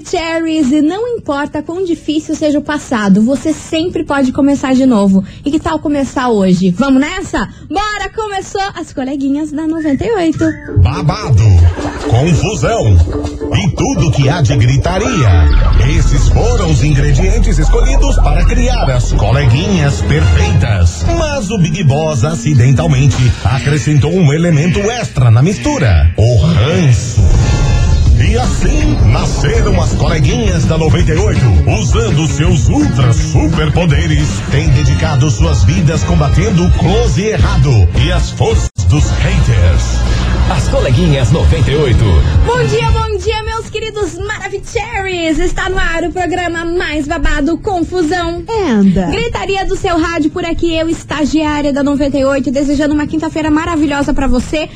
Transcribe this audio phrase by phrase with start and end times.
[0.00, 5.22] Maravicheries, e não importa quão difícil seja o passado, você sempre pode começar de novo.
[5.44, 6.70] E que tal começar hoje?
[6.70, 7.48] Vamos nessa?
[7.68, 8.08] Bora!
[8.14, 10.38] Começou as coleguinhas da 98.
[10.82, 11.42] Babado,
[12.08, 12.96] confusão
[13.56, 15.28] e tudo que há de gritaria.
[15.96, 21.04] Esses foram os ingredientes escolhidos para criar as coleguinhas perfeitas.
[21.18, 27.49] Mas o Big Boss acidentalmente acrescentou um elemento extra na mistura: o ranço.
[28.22, 31.40] E assim nasceram as coleguinhas da 98,
[31.80, 37.70] usando seus ultra superpoderes, têm dedicado suas vidas combatendo o close errado
[38.04, 40.30] e as forças dos haters.
[40.50, 41.96] As coleguinhas 98.
[42.44, 45.38] Bom dia, bom dia, meus queridos Maravicheries!
[45.38, 48.42] Está no ar o programa mais babado Confusão.
[48.68, 49.06] Anda.
[49.06, 54.26] Gritaria do seu rádio por aqui, eu, estagiária da 98, desejando uma quinta-feira maravilhosa pra
[54.26, 54.68] você.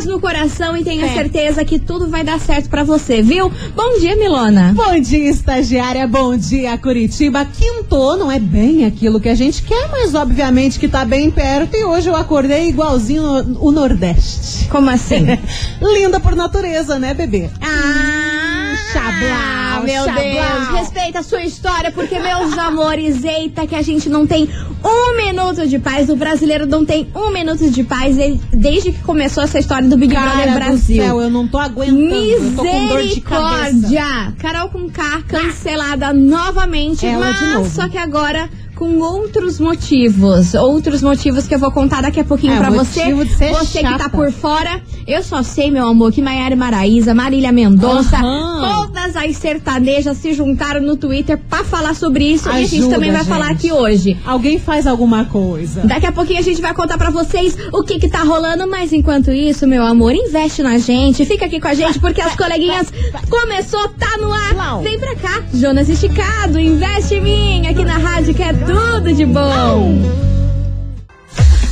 [0.00, 1.12] Paz no coração e tenha É.
[1.12, 3.52] certeza que tudo vai dar certo pra você, viu?
[3.76, 4.72] Bom dia, Milona.
[4.74, 6.06] Bom dia, estagiária.
[6.08, 7.44] Bom dia, Curitiba.
[7.44, 11.76] Quintou não é bem aquilo que a gente quer, mas obviamente que tá bem perto.
[11.76, 14.68] E hoje eu acordei igualzinho o Nordeste.
[14.70, 15.26] Como assim?
[15.82, 17.50] Linda por natureza, né, bebê?
[17.60, 18.49] Ah,
[18.92, 20.24] Chablau, meu chablau.
[20.24, 24.48] Deus, respeita a sua história, porque, meus amores, eita, que a gente não tem
[24.84, 26.08] um minuto de paz.
[26.08, 28.16] O brasileiro não tem um minuto de paz
[28.52, 31.02] desde que começou essa história do Big Brother Cara do Brasil.
[31.02, 32.56] céu, eu não tô aguentando.
[32.56, 32.80] tô com.
[32.80, 34.34] Misericórdia!
[34.38, 38.48] Carol com K cancelada novamente, Ela mas só que agora
[38.80, 40.54] com outros motivos.
[40.54, 43.50] Outros motivos que eu vou contar daqui a pouquinho É, pra motivo você.
[43.50, 44.08] você que tá chata.
[44.08, 44.80] por fora.
[45.06, 48.86] Eu só sei, meu amor, que Maiara Maraíza, Marília Mendonça, Aham.
[48.86, 52.94] todas as sertanejas se juntaram no Twitter pra falar sobre isso e a gente Ajuda,
[52.94, 53.56] também vai falar gente.
[53.66, 54.16] aqui hoje.
[54.24, 55.82] Alguém faz alguma coisa.
[55.84, 58.94] Daqui a pouquinho a gente vai contar pra vocês o que que tá rolando, mas
[58.94, 62.86] enquanto isso, meu amor, investe na gente, fica aqui com a gente, porque as coleguinhas
[63.28, 64.80] começou, tá no ar.
[64.82, 69.26] Vem pra cá, Jonas Esticado, investe em mim, aqui na rádio que é tudo de
[69.26, 70.29] bom.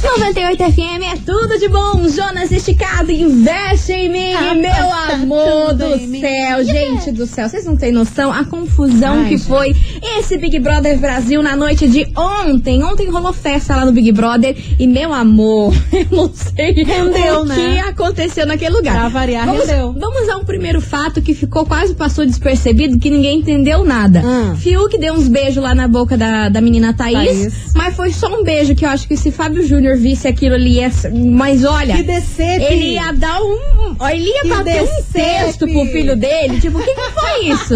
[0.02, 2.08] 98 FM é tudo de bom.
[2.08, 6.64] Jonas Esticado, investe em mim, Ah, meu tá amor do céu.
[6.64, 9.48] Gente do céu, vocês não têm noção a confusão Ai, que gente.
[9.48, 9.74] foi
[10.16, 12.82] esse Big Brother Brasil na noite de ontem.
[12.84, 17.44] Ontem rolou festa lá no Big Brother e, meu amor, eu não sei Rendeu, o
[17.44, 17.54] né?
[17.56, 18.94] que aconteceu naquele lugar.
[18.94, 19.92] Pra variar, vamos, rendeu.
[19.98, 24.20] vamos ao primeiro fato que ficou quase passou despercebido, que ninguém entendeu nada.
[24.24, 24.54] Hum.
[24.56, 27.72] Fiuk deu uns beijos lá na boca da, da menina Thaís, Thaís.
[27.74, 30.78] mas foi só um beijo que eu acho que se Fábio Júnior visse aquilo ali,
[30.78, 30.90] ia,
[31.34, 33.96] mas olha, Que ele ia dar um.
[34.10, 35.12] Ele ia Que bater um decepe.
[35.12, 36.60] texto pro filho dele.
[36.60, 37.74] Tipo, o que, que foi isso?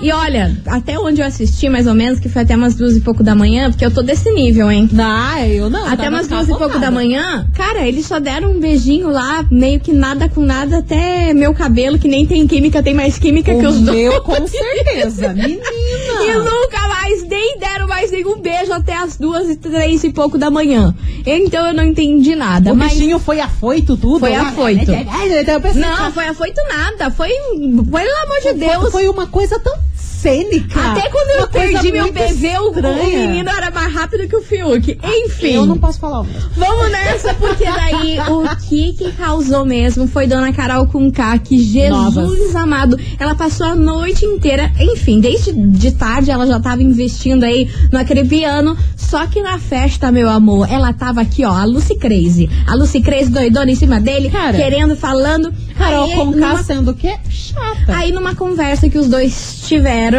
[0.00, 3.00] e olha, até onde eu assisti, mais ou menos, que foi até umas duas e
[3.00, 4.88] pouco da manhã, porque eu tô desse nível, hein?
[4.98, 5.84] Ah, eu não.
[5.86, 9.44] Até tava umas duas e pouco da manhã, cara, eles só deram um beijinho lá,
[9.50, 13.54] meio que nada com nada, até meu cabelo, que nem tem química, tem mais química
[13.54, 13.96] que O os dois.
[13.96, 15.28] meu, com certeza.
[15.32, 15.62] Menina.
[15.62, 20.38] E nunca mais, nem deram mais nenhum beijo até as duas e três e pouco
[20.38, 20.94] da manhã.
[21.26, 22.72] Então eu não entendi nada.
[22.72, 24.20] O mas bichinho foi afoito tudo?
[24.20, 24.48] Foi lá?
[24.48, 24.92] afoito.
[24.92, 24.94] Então
[25.80, 27.10] Não, foi afoito nada.
[27.10, 28.90] Foi, pelo amor de Deus.
[28.92, 29.74] Foi uma coisa tão
[30.22, 30.80] cênica.
[30.80, 34.98] Até quando eu perdi meu bebê, o, o menino era mais rápido que o Fiuk.
[35.02, 35.54] Enfim.
[35.54, 36.24] Eu não posso falar.
[36.56, 41.58] Vamos nessa, porque daí o que que causou mesmo foi Dona Carol com K, que
[41.58, 42.56] Jesus Novas.
[42.56, 47.68] amado, ela passou a noite inteira, enfim, desde de tarde ela já tava investindo aí
[47.90, 52.48] no acrebiano, só que na festa, meu amor, ela tava aqui, ó, a Lucy Crazy.
[52.66, 54.56] A Lucy Crazy doidona em cima dele, Cara.
[54.56, 55.52] querendo, falando.
[55.76, 57.16] Carol K numa sendo o quê?
[57.28, 57.96] Chata.
[57.96, 60.11] Aí numa conversa que os dois tiveram,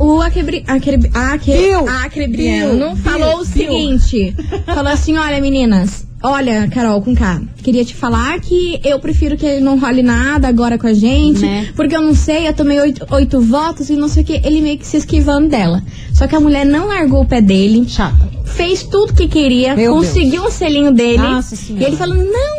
[0.00, 4.34] o Acrebri, Acrebri, Aque- Bill, Acrebriano Bill, falou o Bill, seguinte:
[4.66, 6.06] falou assim: olha, meninas.
[6.20, 10.48] Olha, Carol, com K, queria te falar que eu prefiro que ele não role nada
[10.48, 11.68] agora com a gente, Né?
[11.76, 14.60] porque eu não sei, eu tomei oito, oito votos e não sei o que, ele
[14.60, 15.80] meio que se esquivando dela.
[16.12, 18.16] Só que a mulher não largou o pé dele, Chata.
[18.44, 22.57] fez tudo que queria, Meu conseguiu um selinho dele, Nossa e ele falou: não,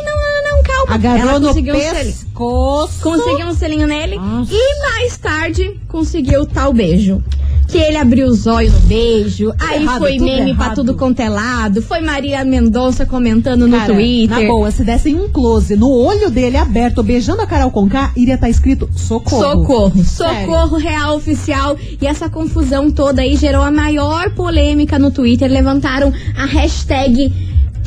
[0.90, 2.04] Agarrou Ela no conseguiu um selinho.
[2.04, 3.02] pescoço.
[3.02, 4.52] Conseguiu um selinho nele Nossa.
[4.52, 7.22] e mais tarde conseguiu o tal beijo.
[7.68, 10.74] Que ele abriu os olhos no beijo, aí errado, foi tudo meme pra errado.
[10.74, 14.40] tudo quanto é lado, foi Maria Mendonça comentando no Cara, Twitter.
[14.40, 18.10] Na boa, se dessem um close no olho dele aberto, beijando a Carol com K,
[18.16, 19.40] iria estar escrito socorro.
[19.60, 20.40] Socorro, Sério.
[20.48, 21.76] socorro real oficial.
[22.02, 25.48] E essa confusão toda aí gerou a maior polêmica no Twitter.
[25.48, 27.32] Levantaram a hashtag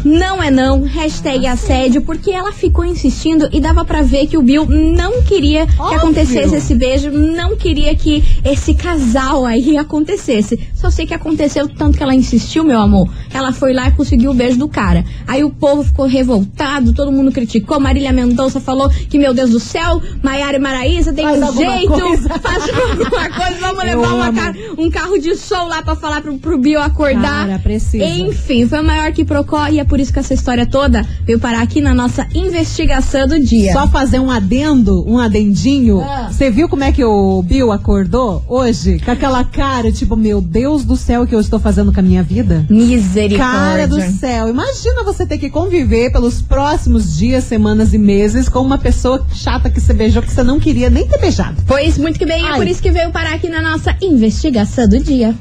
[0.03, 4.41] não é não, hashtag assédio, porque ela ficou insistindo e dava pra ver que o
[4.41, 5.97] Bill não queria que Óbvio.
[5.99, 10.59] acontecesse esse beijo, não queria que esse casal aí acontecesse.
[10.73, 13.09] Só sei que aconteceu tanto que ela insistiu, meu amor.
[13.33, 15.05] Ela foi lá e conseguiu o beijo do cara.
[15.25, 17.79] Aí o povo ficou revoltado, todo mundo criticou.
[17.79, 21.87] Marília Mendonça falou que, meu Deus do céu, Maiara e Maraísa tem Faz um jeito,
[21.91, 22.29] coisa.
[22.39, 24.39] faz alguma coisa, vamos Eu levar uma amo.
[24.39, 27.47] ca- um carro de som lá pra falar pro, pro Bill acordar.
[27.47, 28.03] Cara, precisa.
[28.03, 31.39] Enfim, foi o maior que procó e é por isso que essa história toda veio
[31.39, 33.73] parar aqui na nossa investigação do dia.
[33.73, 36.01] Só fazer um adendo, um adendinho.
[36.01, 36.29] Ah.
[36.31, 38.97] Você viu como é que o Bill acordou hoje?
[38.97, 42.01] Com aquela cara, tipo, meu Deus do céu, o que eu estou fazendo com a
[42.01, 42.65] minha vida?
[42.71, 43.37] Misericórdia.
[43.37, 48.61] Cara do céu, imagina você ter que conviver pelos próximos dias, semanas e meses com
[48.61, 51.61] uma pessoa chata que você beijou que você não queria nem ter beijado.
[51.67, 52.55] Pois muito que bem, é Ai.
[52.55, 55.35] por isso que veio parar aqui na nossa investigação do dia.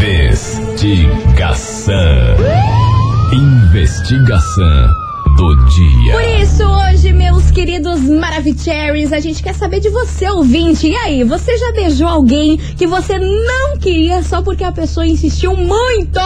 [0.00, 2.67] Investigação.
[3.30, 4.88] Investigação
[5.36, 6.12] do dia.
[6.12, 10.88] Por isso, hoje, meus queridos Maravicheries, a gente quer saber de você, ouvinte.
[10.88, 15.54] E aí, você já beijou alguém que você não queria só porque a pessoa insistiu
[15.54, 16.18] muito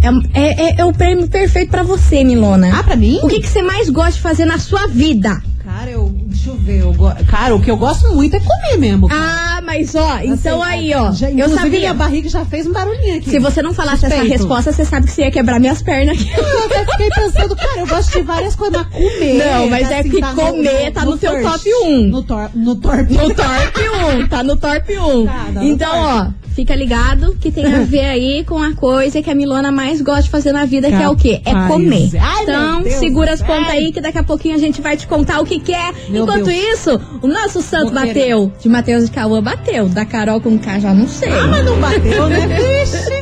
[0.00, 2.70] É, é- é- é o prêmio perfeito pra você, Milona.
[2.78, 3.18] Ah, pra mim?
[3.22, 5.42] O que, que você mais gosta de fazer na sua vida?
[5.64, 6.08] Cara, eu.
[6.26, 6.80] Deixa eu ver.
[6.80, 7.12] Eu go...
[7.28, 9.08] Cara, o que eu gosto muito é comer mesmo.
[9.10, 11.12] Ah, mas ó, então Assim, aí, ó.
[11.12, 11.78] Já, eu sabia.
[11.80, 13.28] minha barriga já fez um barulhinho aqui.
[13.30, 14.38] Se você não falasse essa Suspeito.
[14.38, 16.30] resposta, você sabe que você ia quebrar minhas pernas aqui.
[16.34, 19.44] Eu até fiquei pensando, cara, eu gosto de várias coisas, mas comer.
[19.44, 21.44] Não, mas é que comer tá no teu first.
[21.52, 22.00] top um.
[22.08, 23.88] No, tor no top No top
[24.22, 25.26] 1, tá no top 1.
[25.26, 29.22] Tá, tá no então, ó, fica ligado que tem a ver aí com a coisa
[29.22, 31.40] que a Milona mais gosta de fazer na vida, que é o quê?
[31.44, 32.10] É comer.
[32.20, 35.40] Ai, então, segura as pontas aí que daqui a pouquinho a gente vai te contar
[35.40, 35.92] o que que é.
[36.08, 36.72] Meu Enquanto Deus.
[36.72, 38.52] isso, o nosso santo bateu.
[38.60, 39.88] De Matheus e Cauã bateu.
[39.88, 41.30] Da Carol com K já não sei.
[41.30, 42.46] Ah, mas não bateu, né?
[42.58, 43.17] Vixe.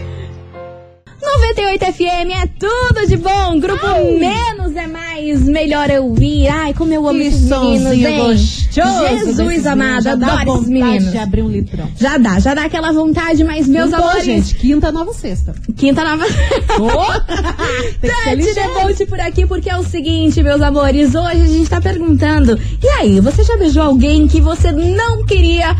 [1.56, 3.58] 98 FM é tudo de bom.
[3.58, 3.86] Grupo
[4.18, 6.48] Menos é mais, melhor eu ouvir.
[6.48, 8.18] Ai, como eu amo Que esses meninos, hein?
[8.18, 9.26] gostoso.
[9.26, 10.02] Jesus amado.
[10.02, 11.10] Já dá adoro esses vontade meninos.
[11.12, 11.88] de abrir um litrão.
[11.98, 14.24] Já dá, já dá aquela vontade, mas meus tô, amores.
[14.24, 15.54] gente, quinta, nova sexta.
[15.76, 16.26] Quinta nova.
[18.36, 18.54] Ligeiro.
[18.54, 21.14] Debolte por aqui, porque é o seguinte, meus amores.
[21.14, 22.58] Hoje a gente tá perguntando.
[22.82, 25.74] E aí, você já beijou alguém que você não queria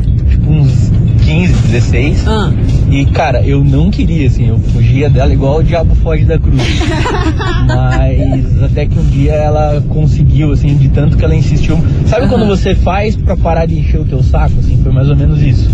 [1.28, 2.26] 15, 16.
[2.28, 2.52] Ah.
[2.90, 6.62] E cara, eu não queria, assim, eu fugia dela igual o diabo foge da cruz.
[7.68, 11.78] Mas até que um dia ela conseguiu, assim, de tanto que ela insistiu.
[12.06, 14.54] Sabe quando você faz pra parar de encher o teu saco?
[14.60, 15.70] Assim, foi mais ou menos isso.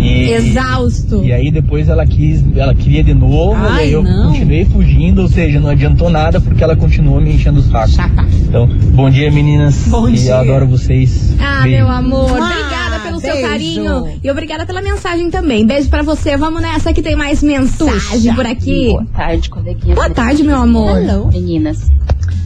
[0.00, 1.22] E, Exausto.
[1.22, 4.28] e aí depois ela quis, ela queria de novo, Ai, e aí eu não.
[4.28, 7.90] continuei fugindo, ou seja, não adiantou nada porque ela continuou me enchendo o saco.
[7.90, 8.26] Chata.
[8.48, 9.86] Então, bom dia meninas.
[9.88, 10.30] Bom e dia.
[10.30, 11.34] eu adoro vocês.
[11.38, 11.76] Ah, Beijo.
[11.76, 12.89] meu amor, Ah, obrigada
[13.20, 13.48] seu beijo.
[13.48, 15.66] carinho e obrigada pela mensagem também.
[15.66, 16.36] Beijo pra você.
[16.36, 18.34] Vamos nessa que tem mais mensagem Tuxa.
[18.34, 18.88] por aqui.
[18.88, 19.94] Boa tarde, coleguinhas.
[19.94, 21.00] Boa tarde, meu amor.
[21.00, 21.28] Hello.
[21.32, 21.90] Meninas,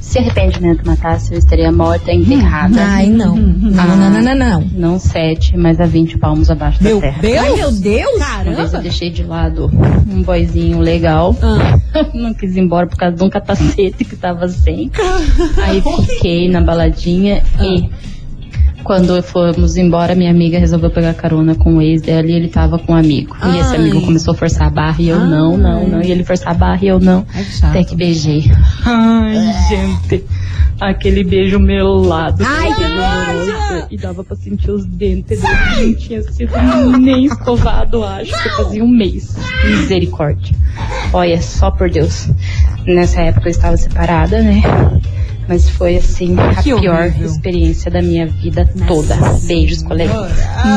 [0.01, 2.77] se arrependimento matasse, eu estaria morta e enterrada.
[2.79, 3.35] Ai, não.
[3.37, 4.61] Não, não, não, não, não.
[4.73, 7.21] Não sete, mas a 20 palmos abaixo Meu da terra.
[7.21, 7.39] Deus.
[7.39, 8.17] Ai, meu Deus.
[8.17, 8.79] Uma vez eu Caramba.
[8.83, 9.71] deixei de lado
[10.09, 11.35] um boizinho legal.
[11.43, 11.79] Ah.
[12.15, 14.91] Não quis ir embora por causa de um capacete que tava sem.
[15.63, 17.89] Aí fiquei na baladinha e
[18.85, 22.79] Quando fomos embora, minha amiga resolveu pegar carona com o ex dela e ele tava
[22.79, 23.35] com um amigo.
[23.43, 23.77] E esse Ai.
[23.77, 26.03] amigo começou a forçar a barra e eu não, não, não.
[26.03, 27.27] E ele forçar a barra e eu não.
[27.35, 27.71] Ai, que chato.
[27.71, 28.45] Até que beijei.
[28.85, 29.35] Ai,
[29.71, 30.25] gente.
[30.79, 32.45] Aquele beijo melado.
[32.47, 33.87] Ai, que doloroso.
[33.91, 35.87] E dava pra sentir os dentes dele.
[35.87, 36.53] Não tinha sido
[36.99, 39.35] nem escovado, acho que fazia um mês.
[39.65, 40.55] Misericórdia.
[41.13, 42.29] Olha, só por Deus.
[42.87, 44.63] Nessa época eu estava separada, né?
[45.49, 47.27] Mas foi assim a Que pior horrível.
[47.27, 49.15] experiência da minha vida toda.
[49.45, 50.33] Beijos, coleguinhas.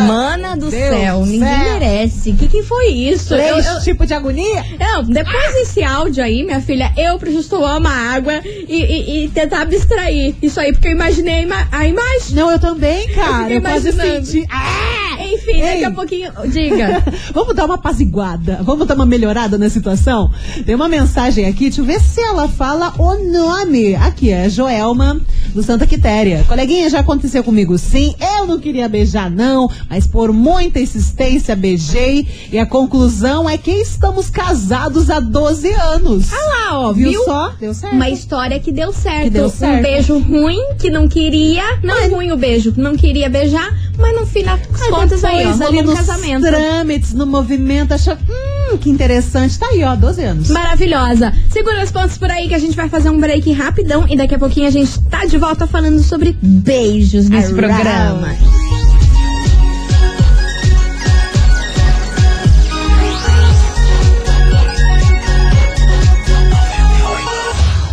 [0.07, 1.79] Mana do Deus céu, ninguém céu.
[1.79, 2.31] merece.
[2.31, 3.33] O que, que foi isso?
[3.33, 4.63] Eu- Três eu- tipos de agonia?
[4.79, 9.29] Não, depois desse áudio aí, minha filha, eu preciso tomar uma água e, e- e
[9.29, 12.35] tentar abstrair isso aí, porque eu imaginei a, ima- a imagem.
[12.35, 13.43] Não, eu também, cara.
[13.43, 14.45] fiquei Eu quase senti.
[14.51, 14.97] Ah!
[15.37, 15.85] Enfim, daqui Ei.
[15.85, 16.31] a pouquinho.
[16.51, 17.03] Diga.
[17.33, 20.31] Vamos dar uma apaziguada, vamos dar uma melhorada na situação?
[20.65, 23.95] Tem uma mensagem aqui, deixa eu ver se ela fala o nome.
[23.95, 25.19] Aqui, é Joelma,
[25.53, 26.43] do Santa Quitéria.
[26.47, 32.27] Coleguinha, já aconteceu comigo sim, eu não queria beijar não, mas por muita insistência beijei
[32.51, 36.31] e a conclusão é que estamos casados há 12 anos.
[36.33, 37.23] Ah lá, ó, Viu viu?
[37.23, 37.49] só?
[37.59, 37.93] Deu certo.
[37.95, 39.23] Uma história que deu certo.
[39.23, 39.79] Que deu certo.
[39.79, 41.63] Um beijo ruim, que não queria.
[41.83, 45.65] Não ruim o beijo, não queria beijar, mas no fim das Aí contas aí, ó,
[45.67, 46.45] ali nos casamento.
[46.45, 49.57] trâmites, no movimento, achou, hum, que interessante.
[49.57, 50.49] Tá aí, ó, 12 anos.
[50.49, 51.33] Maravilhosa.
[51.51, 54.35] Segura os pontos por aí que a gente vai fazer um break rapidão e daqui
[54.35, 57.55] a pouquinho a gente tá de volta falando sobre beijos nesse Arrau.
[57.57, 58.35] programa.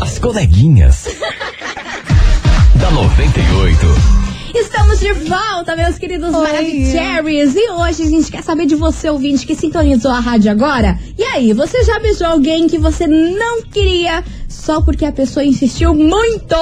[0.00, 1.06] As coleguinhas.
[2.74, 4.23] da 98.
[4.54, 6.40] Estamos de volta, meus queridos Oi.
[6.40, 7.56] Maravicheries.
[7.56, 10.96] E hoje a gente quer saber de você, ouvinte, que sintonizou a rádio agora.
[11.18, 14.22] E aí, você já beijou alguém que você não queria
[14.54, 16.54] só porque a pessoa insistiu muito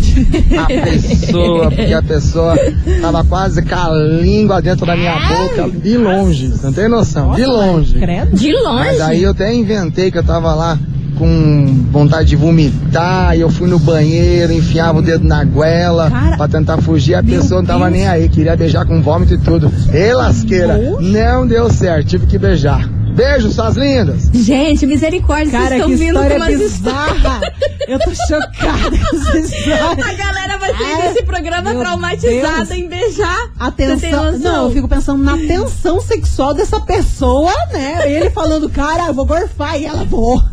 [0.58, 2.55] a pessoa, porque a pessoa
[3.01, 3.89] tava quase com a
[4.22, 8.00] língua dentro da minha boca, de longe, você não tem noção, de longe.
[8.34, 8.79] De longe.
[8.79, 10.77] Mas aí eu até inventei que eu tava lá
[11.21, 16.35] com vontade de vomitar, e eu fui no banheiro, enfiava o dedo na goela Cara,
[16.35, 17.91] pra tentar fugir, a pessoa não tava Deus.
[17.91, 19.71] nem aí, queria beijar com vômito e tudo.
[19.93, 22.89] Ei, lasqueira, não deu certo, tive que beijar.
[23.13, 24.30] Beijo, suas lindas!
[24.34, 27.13] Gente, misericórdia, Cara, vocês estão vindo com história umas histórias.
[27.13, 27.41] bizarra.
[27.88, 30.06] Eu tô chocada com essa história.
[30.06, 32.72] A galera vai sair É, desse programa traumatizada Deus.
[32.72, 33.50] em beijar.
[33.60, 34.39] A Você tem tensão, noção?
[34.39, 38.01] não, eu fico pensando na tensão sexual dessa pessoa, né?
[38.10, 40.41] Ele falando, cara, eu vou gorfar e ela vou.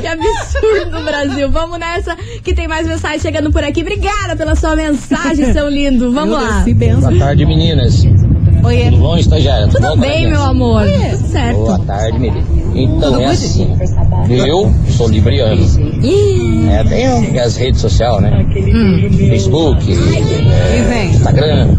[0.00, 1.50] que absurdo, Brasil.
[1.50, 2.14] Vamos nessa,
[2.44, 3.80] que tem mais mensagem chegando por aqui.
[3.82, 6.12] Obrigada pela sua mensagem, seu lindo.
[6.12, 6.64] Vamos Meu Deus, lá.
[6.64, 7.18] Se benção.
[7.18, 8.04] tarde, meninas.
[8.64, 8.90] Oiê.
[8.90, 9.68] bom, estagiária?
[9.68, 10.84] Tudo bem, meu amor?
[10.84, 11.86] Tudo certo.
[11.86, 12.46] tarde, menina.
[12.74, 13.76] Então Tudo é assim.
[14.28, 15.62] Eu sou libriano.
[16.02, 18.46] Ih, É, tem as redes sociais, né?
[18.74, 19.08] hum.
[19.10, 21.10] Facebook, vem.
[21.10, 21.76] Instagram.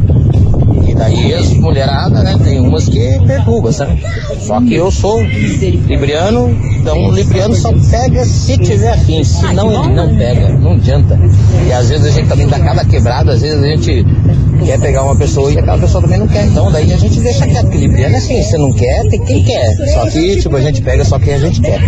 [0.99, 2.37] Daí as mulheradas, né?
[2.43, 4.03] Tem umas que perturbam, sabe?
[4.41, 9.23] Só que eu sou libriano, então o libriano só pega se tiver afim.
[9.23, 11.17] Se não, ele não pega, não adianta.
[11.65, 14.05] E às vezes a gente também dá cada quebrada, às vezes a gente
[14.65, 16.45] quer pegar uma pessoa e aquela pessoa também não quer.
[16.45, 19.43] Então daí a gente deixa quieto, porque libriano é assim, você não quer, tem quem
[19.43, 19.71] quer.
[19.93, 21.79] Só que, tipo, a gente pega só quem a gente quer.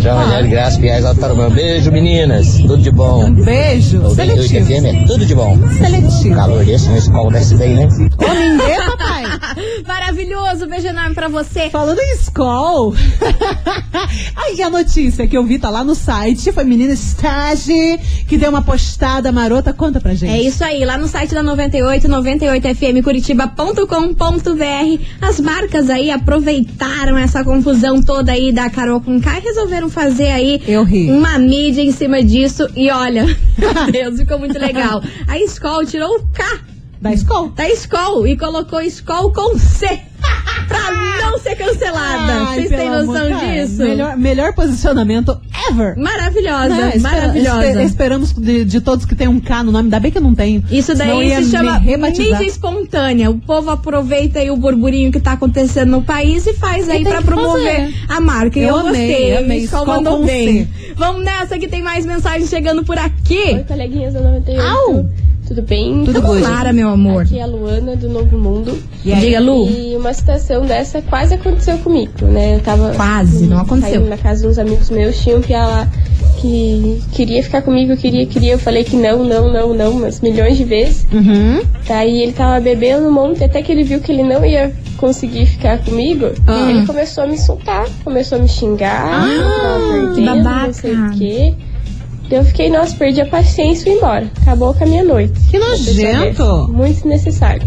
[0.00, 1.50] Tchau, Rogério Graça, Piais Altarumã.
[1.50, 2.56] Beijo, meninas.
[2.56, 3.30] Tudo de bom.
[3.30, 3.98] Beijo.
[3.98, 4.66] 98 Seletivo.
[4.66, 5.58] FM é tudo de bom.
[5.76, 6.34] Seletivo.
[6.34, 7.88] Calor desse, não escola desce bem, né?
[8.18, 9.24] Homem de papai.
[9.86, 11.70] Maravilhoso, beijo enorme pra você.
[11.70, 12.94] Falando em escola.
[14.36, 17.98] Aí a notícia que eu vi tá lá no site foi menina Stage
[18.28, 19.72] que deu uma postada marota.
[19.72, 20.32] Conta pra gente.
[20.32, 28.02] É isso aí, lá no site da 98, 98fmcuritiba.com.br, as marcas aí aproveitaram essa confusão
[28.02, 30.60] toda aí da Carol com K e resolveram fazer aí
[31.08, 32.68] uma mídia em cima disso.
[32.76, 33.24] E olha,
[33.58, 35.02] meu Deus, ficou muito legal.
[35.26, 37.50] A Skol tirou o K Da escola.
[37.54, 39.86] da Skol e colocou Skol com C.
[40.66, 40.90] pra
[41.22, 42.46] não ser cancelada.
[42.54, 43.82] Vocês têm noção amor, cara, disso?
[43.82, 45.38] Melhor, melhor posicionamento
[45.70, 45.96] ever.
[45.96, 46.92] Maravilhosa, Né?
[46.96, 47.66] Espera- maravilhosa.
[47.68, 50.22] espe- esperamos de, de todos que tem um K no nome, ainda bem que eu
[50.22, 50.64] não tenho.
[50.70, 53.30] Isso daí se chama mídia espontânea.
[53.30, 57.22] O povo aproveita aí o burburinho que tá acontecendo no país e faz aí que
[57.22, 57.94] promover fazer.
[58.08, 58.58] a marca.
[58.58, 59.36] E Eu eu, amei, gostei.
[59.36, 59.58] amei.
[59.58, 60.64] Escola Escola mandou com bem.
[60.64, 60.92] C.
[60.96, 63.64] Vamos nessa que tem mais mensagens chegando por Oi, aqui.
[63.68, 64.62] coleguinhas da 98.
[64.66, 65.06] Au!
[65.46, 66.04] Tudo bem?
[66.04, 66.42] Tudo Tudo good.
[66.42, 67.22] Clara, meu amor.
[67.22, 68.76] Aqui é a Luana do Novo Mundo.
[69.04, 69.68] Diga, Lu.
[69.68, 72.56] E uma situação dessa quase aconteceu comigo, né?
[72.56, 72.92] Eu tava.
[72.94, 73.94] Quase, não aconteceu.
[73.94, 75.88] saindo na casa de uns amigos meus, tinha um piá lá
[76.40, 78.52] que queria ficar comigo, queria, queria.
[78.54, 81.06] Eu falei que não, não, não, não, umas milhões de vezes.
[81.12, 81.62] Uhum.
[81.86, 85.46] Daí ele tava bebendo um monte, até que ele viu que ele não ia conseguir
[85.46, 86.26] ficar comigo.
[86.46, 86.70] Ah.
[86.70, 90.66] Ele começou a me insultar, começou a me xingar, Ah, que que babaca.
[90.66, 91.54] não sei o quê.
[92.30, 94.30] Eu fiquei, nossa, perdi a paciência e fui embora.
[94.42, 95.32] Acabou com a minha noite.
[95.50, 96.68] Que nojento.
[96.72, 97.62] Muito desnecessário.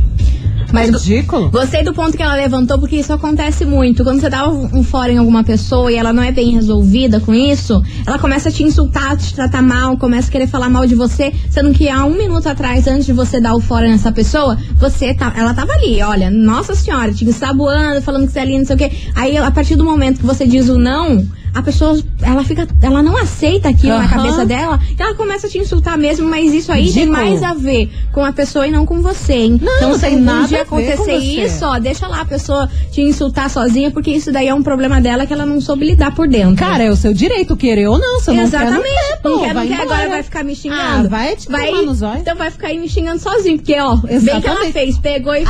[0.71, 1.49] Mas Ridículo.
[1.49, 4.03] Gostei do ponto que ela levantou, porque isso acontece muito.
[4.03, 7.19] Quando você dá um um fora em alguma pessoa e ela não é bem resolvida
[7.19, 10.85] com isso, ela começa a te insultar, te tratar mal, começa a querer falar mal
[10.85, 14.11] de você, sendo que há um minuto atrás, antes de você dar o fora nessa
[14.11, 18.45] pessoa, você tá, ela tava ali, olha, nossa senhora, te ensaboando, falando que você é
[18.45, 18.91] linda, não sei o quê.
[19.15, 23.01] Aí, a partir do momento que você diz o não, a pessoa, ela fica, ela
[23.01, 24.09] não aceita aquilo na Aham.
[24.09, 27.53] cabeça dela, e ela começa a te insultar mesmo, mas isso aí tem mais a
[27.53, 29.59] ver com a pessoa e não com você, hein?
[29.61, 32.69] Não, então, não se tem nada dia a acontecer isso, ó, deixa lá a pessoa
[32.91, 36.13] te insultar sozinha, porque isso daí é um problema dela que ela não soube lidar
[36.13, 36.55] por dentro.
[36.55, 38.19] Cara, é o seu direito querer ou não.
[38.19, 38.83] Você não Exatamente.
[38.83, 41.07] quer, não quer, não quer, não vai quer, agora vai ficar me xingando.
[41.07, 42.19] Ah, vai te tomar no zóio.
[42.19, 44.73] Então vai ficar aí me xingando sozinho, porque, ó, bem que ela Exatamente.
[44.73, 45.43] fez, pegou e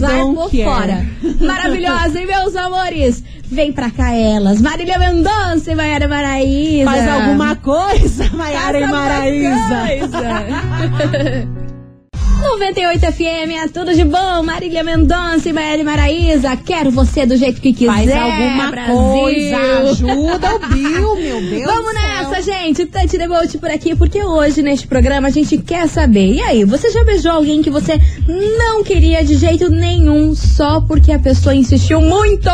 [0.00, 1.06] largou fora.
[1.40, 3.22] Maravilhosa, hein, meus amores?
[3.50, 4.60] Vem pra cá elas.
[4.60, 6.90] Marília Mendonça e Maiara Maraíza.
[6.90, 9.48] Faz alguma coisa, Maiara e Maraíza.
[9.48, 11.48] alguma coisa.
[12.46, 14.42] 98 FM, é tudo de bom.
[14.42, 16.56] Marília Mendonça e Maiara Maraíza.
[16.56, 17.92] Quero você do jeito que quiser.
[17.92, 18.94] Faz alguma Brasil.
[18.94, 19.56] coisa.
[19.90, 22.84] Ajuda o Bill, meu Deus Vamos nessa, gente.
[22.86, 26.34] Tante Debolt por aqui, porque hoje neste programa a gente quer saber.
[26.34, 27.98] E aí, você já beijou alguém que você
[28.58, 32.50] não queria de jeito nenhum só porque a pessoa insistiu muito?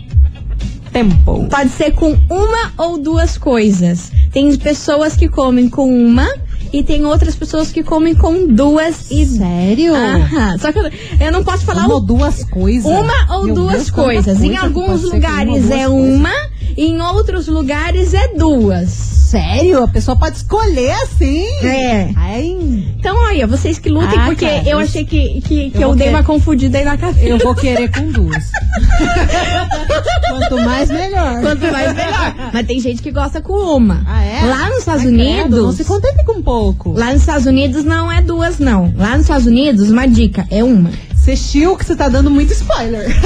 [0.92, 1.48] Tempo.
[1.50, 4.12] Pode ser com uma ou duas coisas.
[4.32, 6.28] Tem pessoas que comem com uma
[6.72, 9.26] e tem outras pessoas que comem com duas e.
[9.26, 9.94] Sério?
[9.96, 10.58] Aham.
[10.60, 10.84] Só que eu,
[11.20, 12.86] eu não posso falar Uma o- ou duas coisas.
[12.92, 14.38] uma ou Meu duas Deus, coisas.
[14.42, 16.16] Em coisa que alguns lugares uma é coisas.
[16.16, 16.34] uma,
[16.78, 19.19] em outros lugares é duas.
[19.30, 19.84] Sério?
[19.84, 21.46] A pessoa pode escolher assim?
[21.64, 22.10] É.
[22.16, 22.58] Ai,
[23.00, 25.82] Então, olha, vocês que lutem, Ah, porque cara, eu isso- achei que, que, que eu
[25.90, 27.26] eu, dei querer- uma confundida aí na cabeça.
[27.28, 28.44] eu vou querer com duas.
[30.30, 31.42] Quanto mais, melhor.
[31.42, 32.36] Quanto mais melhor.
[32.54, 34.04] Mas tem gente que gosta com uma.
[34.08, 34.46] Ah, é?
[34.46, 35.64] Lá nos Estados Ai, credo, Unidos.
[35.64, 36.92] Não se contente com pouco.
[36.94, 38.94] Lá nos Estados Unidos não é duas, não.
[38.98, 40.92] Lá nos Estados Unidos, uma dica, é uma.
[41.36, 43.08] Chiu que você tá dando muito spoiler.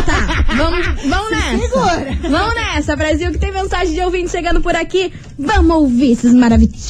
[0.00, 1.58] Tá, vamos, vamos nessa.
[1.58, 2.18] segura.
[2.30, 5.12] Vamos nessa, Brasil, que tem mensagem de ouvinte chegando por aqui.
[5.38, 6.80] Vamos ouvir esses maravilhosos.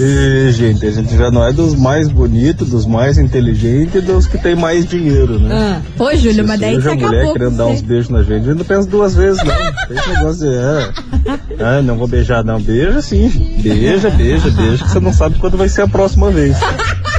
[0.00, 4.26] E, gente, a gente já não é dos mais bonitos, dos mais inteligentes e dos
[4.26, 5.48] que tem mais dinheiro, né?
[5.52, 8.22] Ah, Pô, Júlio, mas daí hoje você a mulher acabou querendo dar uns beijos na
[8.22, 9.54] gente, eu não penso duas vezes, não.
[9.88, 12.60] Tem esse negócio de, é, ah, não vou beijar, não.
[12.60, 13.28] Beija sim.
[13.62, 16.56] Beija, beija, beija, que você não sabe quando vai ser a próxima vez.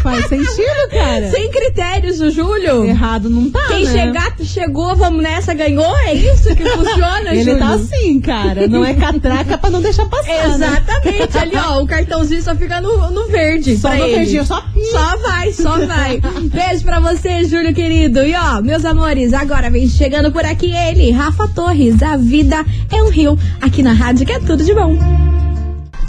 [0.01, 1.29] Faz sentido, cara.
[1.31, 2.83] Sem critérios, o Júlio.
[2.85, 3.91] Errado não tá, Quem né?
[3.91, 5.95] chegar, chegou, vamos nessa, ganhou?
[6.05, 7.59] É isso que funciona, Ele Júlio?
[7.59, 8.67] tá assim, cara.
[8.67, 10.57] Não é catraca pra não deixar passar.
[10.57, 10.67] né?
[10.67, 13.77] Exatamente, ali ó, o cartãozinho só fica no, no verde.
[13.77, 14.15] Só no ele.
[14.17, 14.63] verdinho, só.
[14.91, 16.21] Só vai, só vai.
[16.43, 18.23] Beijo pra você, Júlio querido.
[18.23, 22.01] E ó, meus amores, agora vem chegando por aqui ele, Rafa Torres.
[22.01, 23.37] A vida é um rio.
[23.61, 25.30] Aqui na rádio que é tudo de bom.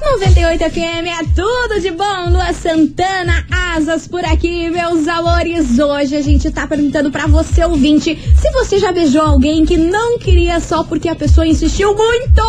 [0.03, 2.31] 98 FM é tudo de bom.
[2.31, 5.79] Lua Santana, asas por aqui, meus amores.
[5.79, 10.19] Hoje a gente tá perguntando pra você, ouvinte, se você já beijou alguém que não
[10.19, 12.43] queria só porque a pessoa insistiu muito.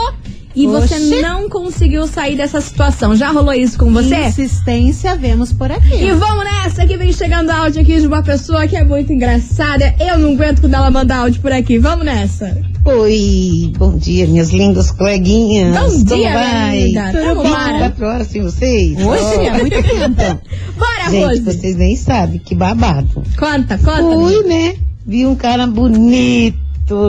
[0.55, 1.21] E você Oxi.
[1.21, 3.15] não conseguiu sair dessa situação.
[3.15, 4.15] Já rolou isso com você?
[4.15, 5.95] Insistência, vemos por aqui.
[5.95, 9.95] E vamos nessa que vem chegando áudio aqui de uma pessoa que é muito engraçada.
[9.99, 11.79] Eu não aguento quando ela manda áudio por aqui.
[11.79, 12.72] Vamos nessa.
[12.85, 15.73] Oi, bom dia, minhas lindas coleguinhas.
[15.73, 16.83] Bom Como dia, vai?
[16.83, 17.11] linda.
[17.13, 17.43] Tudo bom?
[17.43, 18.97] 24 horas sem vocês?
[18.99, 20.41] Hoje é muito tempo.
[20.77, 21.41] Bora, Gente, Rose.
[21.41, 23.07] vocês nem sabem, que babado.
[23.39, 24.01] Conta, conta.
[24.01, 24.75] Fui, né?
[25.05, 26.57] Vi um cara bonito,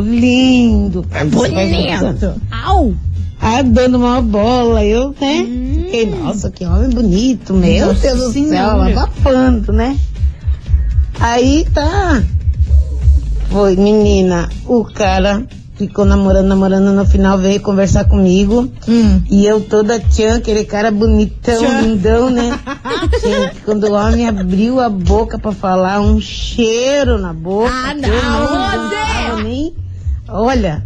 [0.04, 1.04] lindo.
[1.32, 2.40] Bonito.
[2.64, 2.94] Au.
[3.40, 5.44] Ah, dando uma bola, eu, né?
[5.86, 9.98] Fiquei, nossa, que homem bonito, meu Nossa Deus do céu, abafando, né?
[11.18, 12.22] Aí tá.
[13.50, 15.44] Foi, menina, o cara
[15.76, 18.70] ficou namorando, namorando, no final veio conversar comigo.
[18.88, 19.22] Hum.
[19.30, 21.80] E eu toda tchan, aquele cara bonitão, Tchan.
[21.82, 22.58] lindão, né?
[23.22, 27.70] Gente, quando o homem abriu a boca pra falar, um cheiro na boca.
[27.72, 29.74] Ah, não, não nem-
[30.28, 30.82] Olha,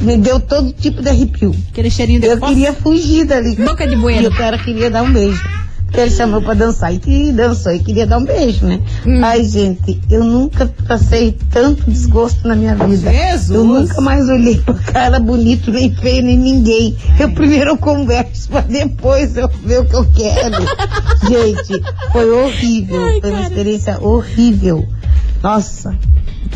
[0.00, 1.54] me deu todo tipo de arrepio.
[1.70, 3.54] Aquele cheirinho de Eu queria fugir dali.
[3.56, 4.28] Boca de E bueiro.
[4.28, 5.40] o cara queria dar um beijo.
[5.86, 8.80] Porque ele chamou pra dançar e que dançou e queria dar um beijo, né?
[9.06, 9.20] Hum.
[9.24, 13.10] Ai, gente, eu nunca passei tanto desgosto na minha vida.
[13.10, 13.50] Jesus!
[13.50, 16.96] Eu nunca mais olhei pra cara bonito, nem feio, nem ninguém.
[17.18, 20.56] Eu primeiro eu converso pra depois eu ver o que eu quero.
[21.28, 23.20] gente, foi horrível.
[23.20, 24.86] foi uma experiência horrível.
[25.42, 25.96] Nossa.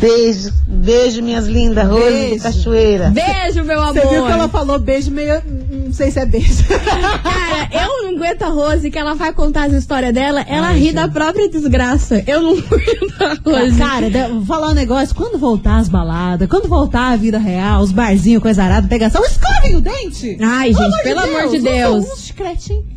[0.01, 2.35] Beijo, beijo, minhas lindas, Rose Beijo.
[2.35, 3.09] de Cachoeira.
[3.11, 3.93] Beijo, meu amor.
[3.93, 5.39] Você viu que ela falou beijo meio.
[5.69, 6.63] Não sei se é beijo.
[6.67, 10.79] Cara, eu não aguento a Rose, que ela vai contar as histórias dela, ela Ai,
[10.79, 10.95] ri gente.
[10.95, 12.23] da própria desgraça.
[12.25, 13.77] Eu não aguento a Rose.
[13.77, 15.13] Cara, vou falar um negócio.
[15.13, 19.75] Quando voltar as baladas, quando voltar a vida real, os barzinhos, coisa arada, pegação, escovem
[19.75, 20.35] o dente!
[20.41, 22.33] Ai, gente, pelo amor de Deus.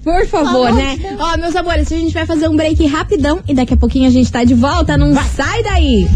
[0.03, 0.97] Por favor, amor né?
[0.97, 1.21] de Deus.
[1.21, 4.13] Ó, meus amores, a gente vai fazer um break rapidão e daqui a pouquinho a
[4.13, 4.97] gente tá de volta.
[4.97, 6.09] Não sai daí.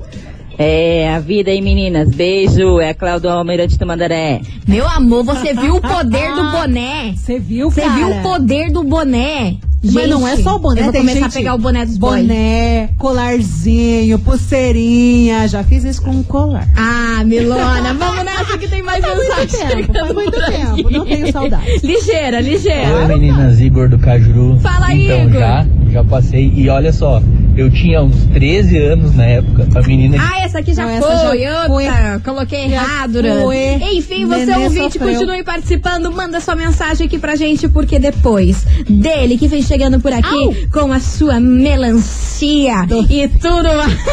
[0.58, 2.10] É a vida aí, meninas.
[2.10, 4.42] Beijo, é a Cláudia Almeirante do Mandaré.
[4.68, 7.14] Meu amor, você viu o poder do boné?
[7.16, 9.58] Você viu, Você viu o poder do boné?
[9.84, 11.86] Mas não é só o boné, Eu vou tem começar gente- a pegar o boné
[11.86, 12.22] dos boys.
[12.24, 15.48] Boné, colarzinho, pulseirinha.
[15.48, 16.68] Já fiz isso com um colar.
[16.76, 20.98] Ah, Milona, vamos nessa que tem mais mensagem tempo, chegando faz muito tempo, aqui.
[20.98, 21.80] não tenho saudade.
[21.84, 23.08] Ligeira, Oi, ligeira.
[23.08, 24.60] meninas, Igor do Cajuru.
[24.60, 25.40] Fala aí, Então, Igor.
[25.40, 26.52] já, já passei.
[26.56, 27.22] E olha só,
[27.56, 29.68] eu tinha uns 13 anos na época.
[29.76, 31.40] A menina Ah, essa aqui já Não, essa foi.
[31.40, 33.20] já Outra, coloquei Já errado.
[33.44, 33.74] foi.
[33.98, 35.14] Enfim, você Nenê ouvinte, sofreu.
[35.14, 36.12] continue participando.
[36.12, 40.92] Manda sua mensagem aqui pra gente, porque depois dele que vem chegando por aqui com
[40.92, 42.74] a sua melancia
[43.10, 43.94] e tudo mais.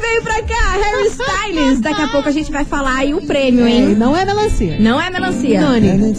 [0.00, 1.80] Vem pra cá, Harry Styles.
[1.80, 3.94] Daqui a pouco a gente vai falar aí o prêmio, É, hein?
[3.96, 4.76] não é melancia.
[4.78, 5.60] Não é melancia.
[5.60, 6.14] Nani.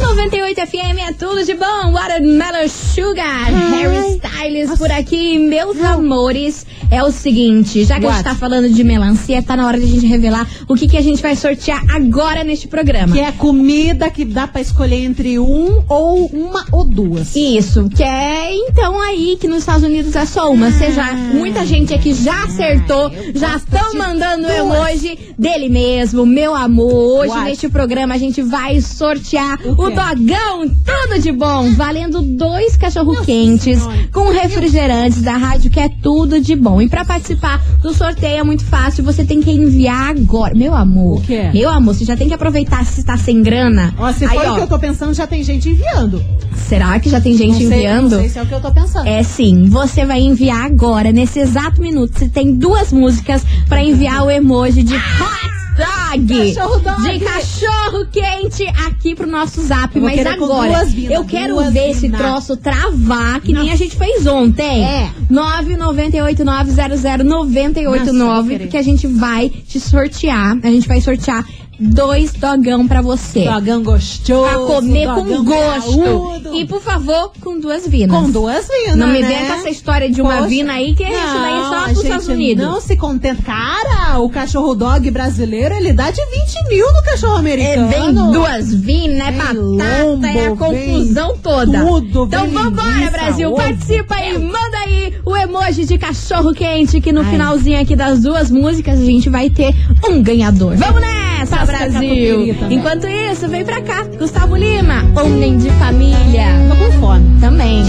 [0.00, 1.92] 98 FM é tudo de bom.
[1.92, 3.46] Watermelon Sugar.
[3.46, 5.38] Harry Styles por aqui.
[5.38, 8.18] Meus amores, é o seguinte: já que a What?
[8.18, 10.96] gente tá falando de melancia, tá na hora de a gente revelar o que, que
[10.96, 13.14] a gente vai sortear agora neste programa.
[13.14, 17.34] Que é comida que dá pra escolher entre um ou uma ou duas.
[17.36, 20.70] Isso, que é então aí que nos Estados Unidos é só uma.
[20.70, 27.20] Você já, muita gente aqui já acertou, já estão mandando emoji dele mesmo, meu amor.
[27.20, 27.44] Hoje What?
[27.44, 33.24] neste programa a gente vai sortear O o, dogão, tudo de bom, valendo dois cachorro
[33.24, 33.80] quentes
[34.12, 36.80] com refrigerantes da rádio que é tudo de bom.
[36.80, 41.18] E pra participar do sorteio é muito fácil, você tem que enviar agora, meu amor.
[41.18, 41.50] O quê?
[41.52, 43.94] Meu amor, você já tem que aproveitar se está sem grana.
[43.98, 46.22] Ó, se Aí, for ó, o que eu tô pensando, já tem gente enviando.
[46.54, 48.10] será que já tem gente não sei, enviando?
[48.10, 49.06] Não sei se é o que eu tô pensando.
[49.06, 52.18] É sim, você vai enviar agora, nesse exato minuto.
[52.18, 56.54] Você tem duas músicas pra enviar o emoji de Hot dog.
[56.54, 57.18] Cachorro dog.
[57.18, 59.96] De cachorro quente aqui pro nosso zap.
[59.96, 62.20] Eu Mas agora, vinas, eu quero ver esse vinas.
[62.20, 64.84] troço travar, que nem a gente fez ontem.
[64.84, 65.10] É.
[65.30, 68.64] 998900989, Nossa, vou querer.
[68.64, 70.58] porque a gente vai te sortear.
[70.62, 71.44] A gente vai sortear
[71.78, 73.44] dois dogão pra você.
[73.44, 74.44] Dogão gostoso.
[74.48, 75.96] Pra comer com gosto.
[75.98, 76.54] graúdo.
[76.56, 78.16] E, por favor, com duas vinas.
[78.16, 79.26] Com duas vinas, Não me né?
[79.28, 80.48] venha com essa história de uma Poxa.
[80.48, 82.64] vina aí, que isso daí Não, só a pros gente Estados Unidos.
[82.64, 83.42] Não se contenta.
[83.42, 87.88] Cara, o cachorro dog brasileiro, ele dá de 20 mil no cachorro É, americano.
[87.88, 91.84] vem duas vinas, é batata, lombo, é a confusão toda.
[91.84, 93.48] tudo, então vambora, linguiça, Brasil.
[93.48, 97.30] ovo, Participa aí, manda aí o emoji de cachorro quente, que no Ai.
[97.30, 99.74] finalzinho aqui das duas músicas a gente vai ter
[100.08, 100.76] um ganhador.
[100.76, 101.33] Vamos nessa,
[101.66, 102.56] Brasil!
[102.70, 106.46] Enquanto isso, vem pra cá, Gustavo Lima, homem de família.
[106.68, 107.40] Tô com fome.
[107.40, 107.84] Também.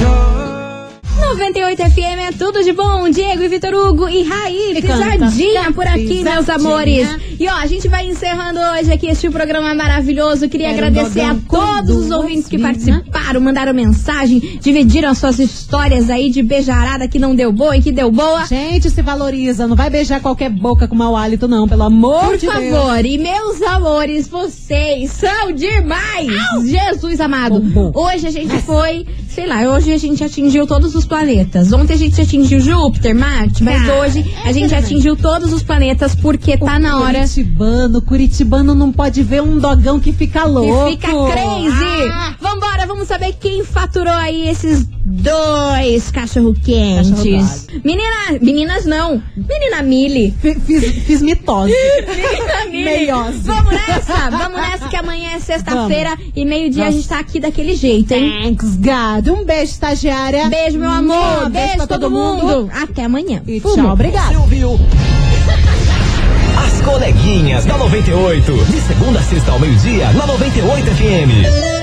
[1.33, 3.09] 98 FM é tudo de bom.
[3.09, 5.73] Diego e Vitor Hugo e Raí, E pisadinha canta.
[5.73, 6.55] por aqui, meus Pisadinha.
[6.55, 7.07] amores.
[7.39, 10.47] E ó, a gente vai encerrando hoje aqui este programa maravilhoso.
[10.47, 12.77] Queria Quero agradecer a todos os ouvintes que vinas.
[12.77, 17.81] participaram, mandaram mensagem, dividiram as suas histórias aí de beijarada que não deu boa e
[17.81, 18.45] que deu boa.
[18.45, 19.67] Gente, se valoriza.
[19.67, 21.67] Não vai beijar qualquer boca com mau hálito, não.
[21.67, 22.53] Pelo amor Por de Deus.
[22.53, 26.27] favor, e meus amores, vocês são demais!
[26.65, 27.59] Jesus amado!
[27.59, 27.99] Bom, bom.
[28.05, 31.71] Hoje a gente foi, sei lá, hoje a gente atingiu todos os planetas.
[31.71, 36.13] Ontem a gente atingiu Júpiter, Marte, mas Ah, hoje a gente atingiu todos os planetas
[36.13, 40.89] porque tá na hora Curitibano, Curitibano não pode ver um dogão que fica louco.
[40.89, 42.11] que fica crazy!
[42.11, 44.85] Ah, Vambora, vamos saber quem faturou aí esses
[45.25, 47.09] dois cachorro-quentes.
[47.11, 50.33] Cachorro Menina, meninas não, menina Mili.
[50.41, 51.73] fi- fiz, fiz mitose.
[52.07, 52.83] Menina Mili.
[52.85, 53.39] Meiose.
[53.39, 57.75] Vamos nessa, vamos nessa que amanhã é sexta-feira e meio-dia a gente tá aqui daquele
[57.75, 58.31] jeito, hein?
[58.43, 59.27] Thanks, God.
[59.27, 60.47] Um beijo, estagiária.
[60.47, 61.47] Beijo, meu amor.
[61.47, 62.69] Um Beijo, pra todo mundo.
[62.71, 63.41] Até amanhã.
[63.47, 63.75] E Fumo.
[63.75, 63.95] tchau.
[63.97, 64.79] Você ouviu?
[66.65, 68.53] As coleguinhas da 98.
[68.65, 71.74] De segunda a sexta ao meio-dia, na 98 FM.